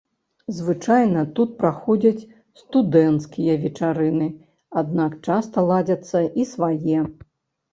Звычайна 0.59 1.21
тут 1.39 1.49
праходзяць 1.59 2.27
студэнцкія 2.61 3.59
вечарыны, 3.67 4.31
аднак 4.83 5.11
часта 5.31 5.57
ладзяцца 5.69 6.25
і 6.41 6.51
свае. 6.55 6.99